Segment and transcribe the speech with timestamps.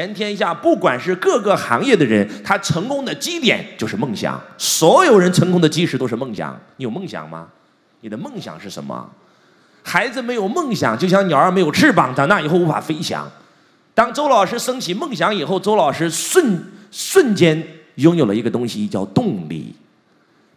[0.00, 4.40] 全天下不管是各个行业的人，他成功的基点就是梦想。
[4.56, 6.58] 所有人成功的基石都是梦想。
[6.78, 7.46] 你有梦想吗？
[8.00, 9.06] 你的梦想是什么？
[9.82, 13.30] 孩子没有梦想，就像鸟儿没有翅膀，长大以后无法飞翔。
[13.94, 17.62] 当周老师升起梦想以后，周老师瞬瞬间
[17.96, 19.74] 拥有了一个东西，叫动力。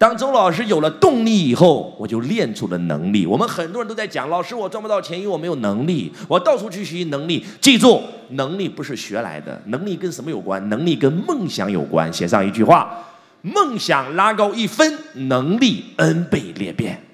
[0.00, 3.26] 当周老师有了动力以后，我就练出了能力。
[3.26, 6.10] 我们很多人都在讲，老师我赚不到钱，因为我没有能力。
[6.26, 7.44] 我到处去学习能力。
[7.60, 10.66] 记住，能力不是学来的，能力跟什么有关？
[10.70, 12.10] 能力跟梦想有关。
[12.10, 13.04] 写上一句话：
[13.42, 17.04] 梦想拉高一分，能力 n 倍裂变。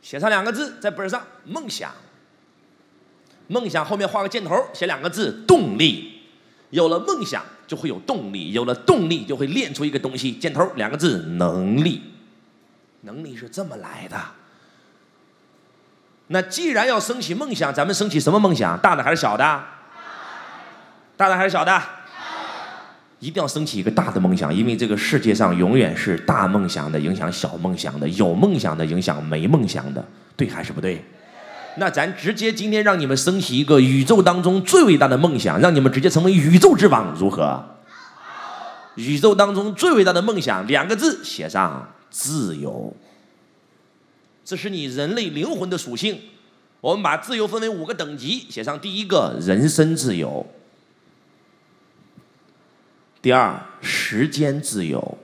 [0.00, 1.92] 写上两个字在本上，梦想。
[3.48, 6.22] 梦想后面画个箭头，写两个字：动力。
[6.70, 7.44] 有了梦想。
[7.66, 10.32] 就会有动力，有了动力就会练出一个东西。
[10.32, 12.02] 箭头两个字，能力。
[13.02, 14.16] 能力是这么来的。
[16.28, 18.78] 那既然要升起梦想，咱们升起什么梦想？
[18.80, 19.64] 大的还是小的？
[21.16, 21.80] 大的还是小的？
[23.20, 30.04] 一定要升起一个大的梦想，因为这个世界上永远是大梦想的影响小梦想的，有梦想的影响没梦想的，
[30.36, 31.02] 对还是不对？
[31.78, 37.62] 那咱直接今天让你们升起一个宇宙当中最伟大的梦想，让你们直接成为宇宙之王，如何？
[38.94, 42.96] 宇宙当中最伟大的梦想，两个字写上自由。
[44.44, 46.20] 这是你人类灵魂的属性。
[46.80, 50.46] 我们把自由分为五个等级，写上第一个人身自由，
[53.20, 55.18] 第二时间自由，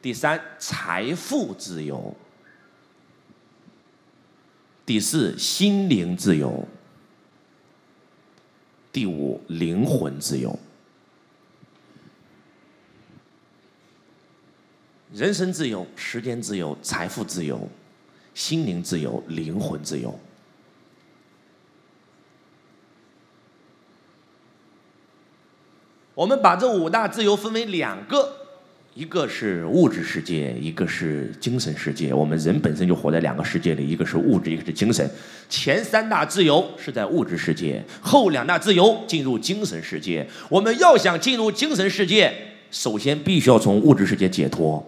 [0.00, 2.14] 第三财富自由。
[4.88, 6.64] 第四，心灵自由；
[8.90, 10.58] 第五，灵魂自由。
[15.12, 17.68] 人身自由、时间自由、财富自由、
[18.32, 20.18] 心灵自由、灵魂自由。
[26.14, 28.47] 我们把这五大自由分为两个。
[28.98, 32.12] 一个是物质世界，一个是精神世界。
[32.12, 35.08] 我们人本身就活在两个世界里，一个是物质，一个是精神。
[35.48, 40.26] 前三大自由是在物质世界，后两大自由进入精神世界。
[40.48, 42.34] 我们要想进入精神世界，
[42.72, 44.84] 首先必须要从物质世界解脱。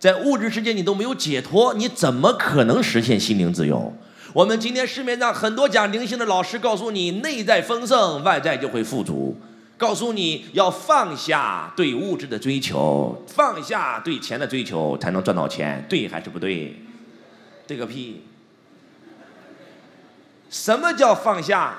[0.00, 3.92] 在物质世界你都没有解脱，你怎么可能实现心灵自由？
[4.32, 9.36] 我们今天市面上很多讲灵性的老师告诉你，内在丰盛，外在就会富足。
[9.82, 16.80] 告诉你要放下对物质的追求，放下对钱的追求，才能赚到钱，对还是不对？
[17.66, 18.22] 对个屁！
[20.48, 21.74] 什么叫放下？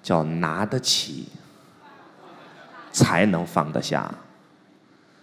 [0.00, 1.26] 叫拿得起，
[2.92, 4.14] 才能放得下。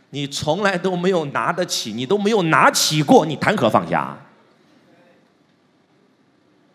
[0.09, 4.17] 你从来都没有拿得起，你都没有拿起过，你谈何放下？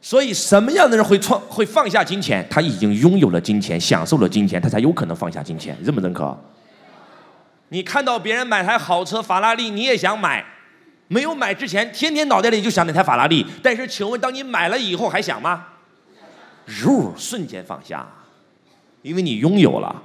[0.07, 2.47] 所以，什么样的人会创会放下金钱？
[2.49, 5.77] 他已经拥有了金钱，享受了金钱，他才有可能放下金钱。
[5.83, 6.39] 认不认可？
[7.71, 10.47] 你看到别人买台好车法拉利，你也想买，
[11.09, 13.45] 没有买之前，天天脑袋里就想那台法拉利。
[13.61, 15.67] 但是，请问，当你买了以后，还想吗？
[16.67, 18.07] 入瞬间放下，
[19.03, 20.05] 因为你拥有了。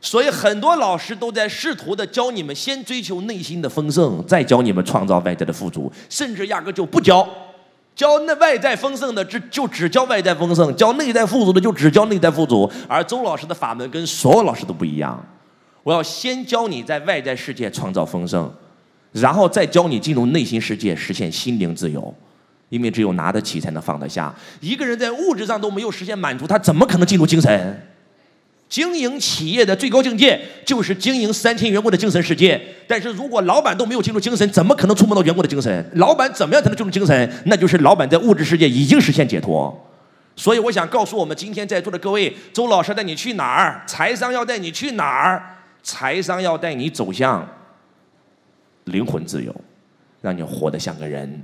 [0.00, 7.28] 所以，很多老师都在试图的教你们先追求内心的丰盛，再教你们创造外在的富足，甚至压根就不教。
[7.94, 12.70] 教那外在丰盛的，只就只教外在丰盛；教内在富足的，就只教内在富足。
[12.88, 15.22] 而周老师的法门跟所有老师都不一样。
[15.82, 18.50] 我要先教你在外在世界创造丰盛，
[19.12, 22.14] 然后再教你进入内心世界实现心灵自由。
[22.70, 24.32] 因为只有拿得起，才能放得下。
[24.60, 27.89] 一个人在物质上都没有实现满足，他怎么可能进入精神？
[28.70, 32.58] 经营企业的最高境界就是经营三千员工的精神世界。
[32.86, 35.90] 但是如果老板都没有进入精神，怎么可能触摸到员工的精神？
[35.96, 37.42] 老板怎么样才能进入精神？
[37.46, 39.76] 那就是老板在物质世界已经实现解脱。
[40.36, 43.82] 所以我想告诉我们今天在座的各位，周老师带你去哪儿？
[43.86, 45.42] 财商要带你去哪儿？
[45.82, 47.46] 财商要带你走向
[48.84, 49.54] 灵魂自由，
[50.20, 51.42] 让你活得像个人。